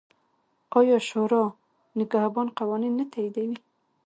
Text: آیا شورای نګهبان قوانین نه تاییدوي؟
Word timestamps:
آیا 0.79 0.97
شورای 1.07 1.47
نګهبان 1.99 2.47
قوانین 2.59 2.93
نه 2.99 3.05
تاییدوي؟ 3.11 3.57